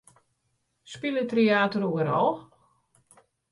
[0.93, 2.29] Spilet Tryater oeral?